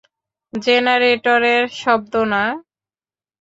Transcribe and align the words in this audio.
জেনারেটরের 0.53 1.63
শব্দ 1.81 2.13
না? 2.31 2.43